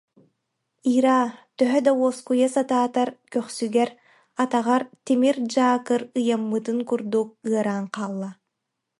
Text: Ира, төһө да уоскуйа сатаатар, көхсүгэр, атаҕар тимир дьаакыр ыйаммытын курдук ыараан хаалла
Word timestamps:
Ира, 0.93 1.17
төһө 1.61 1.79
да 1.87 1.91
уоскуйа 2.01 2.47
сатаатар, 2.55 3.09
көхсүгэр, 3.35 3.89
атаҕар 4.43 4.83
тимир 5.05 5.37
дьаакыр 5.51 6.01
ыйаммытын 6.19 6.79
курдук 6.89 7.29
ыараан 7.51 7.85
хаалла 7.95 8.29